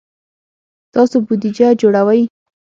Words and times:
تاسو 0.93 1.15
بودیجه 1.27 1.67
جوړوئ؟ 1.81 2.21